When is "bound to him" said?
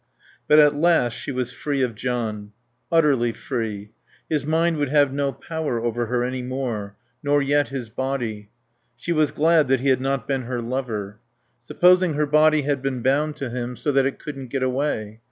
13.03-13.75